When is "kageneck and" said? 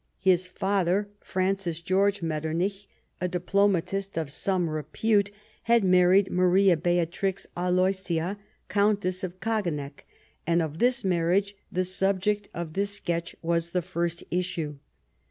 9.39-10.63